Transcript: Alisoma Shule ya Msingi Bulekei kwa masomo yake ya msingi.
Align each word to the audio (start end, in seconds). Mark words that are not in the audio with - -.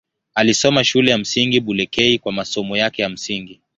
Alisoma 0.35 0.83
Shule 0.83 1.11
ya 1.11 1.17
Msingi 1.17 1.59
Bulekei 1.59 2.19
kwa 2.19 2.31
masomo 2.31 2.77
yake 2.77 3.01
ya 3.01 3.09
msingi. 3.09 3.61